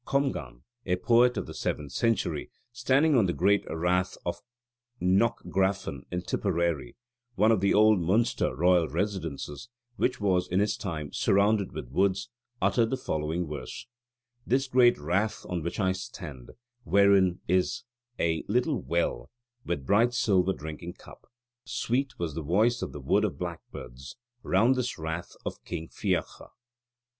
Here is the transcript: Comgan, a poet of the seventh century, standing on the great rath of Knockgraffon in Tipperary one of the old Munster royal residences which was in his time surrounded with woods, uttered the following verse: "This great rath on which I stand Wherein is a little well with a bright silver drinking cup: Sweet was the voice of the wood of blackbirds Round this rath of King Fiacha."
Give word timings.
Comgan, 0.03 0.63
a 0.83 0.95
poet 0.95 1.37
of 1.37 1.45
the 1.45 1.53
seventh 1.53 1.91
century, 1.91 2.49
standing 2.73 3.15
on 3.15 3.27
the 3.27 3.33
great 3.33 3.63
rath 3.69 4.17
of 4.25 4.37
Knockgraffon 4.99 6.07
in 6.09 6.23
Tipperary 6.23 6.95
one 7.35 7.51
of 7.51 7.61
the 7.61 7.75
old 7.75 7.99
Munster 7.99 8.55
royal 8.55 8.87
residences 8.89 9.69
which 9.97 10.19
was 10.19 10.47
in 10.47 10.59
his 10.59 10.75
time 10.75 11.13
surrounded 11.13 11.71
with 11.73 11.91
woods, 11.91 12.29
uttered 12.59 12.89
the 12.89 12.97
following 12.97 13.45
verse: 13.47 13.85
"This 14.43 14.65
great 14.67 14.97
rath 14.97 15.45
on 15.47 15.61
which 15.61 15.79
I 15.79 15.91
stand 15.91 16.49
Wherein 16.83 17.39
is 17.47 17.83
a 18.19 18.43
little 18.47 18.81
well 18.81 19.29
with 19.63 19.81
a 19.81 19.83
bright 19.83 20.15
silver 20.15 20.53
drinking 20.53 20.93
cup: 20.93 21.27
Sweet 21.63 22.17
was 22.17 22.33
the 22.33 22.41
voice 22.41 22.81
of 22.81 22.91
the 22.91 23.01
wood 23.01 23.23
of 23.23 23.37
blackbirds 23.37 24.15
Round 24.41 24.75
this 24.75 24.97
rath 24.97 25.33
of 25.45 25.63
King 25.63 25.89
Fiacha." 25.89 26.47